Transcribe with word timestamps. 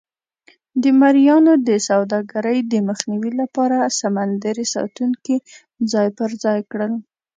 د 0.83 0.83
مریانو 0.99 1.53
د 1.67 1.69
سوداګرۍ 1.89 2.57
د 2.71 2.73
مخنیوي 2.87 3.31
لپاره 3.41 3.77
سمندري 4.01 4.65
ساتونکي 4.75 5.35
ځای 5.91 6.07
پر 6.17 6.29
ځای 6.43 6.59
کړل. 6.71 6.93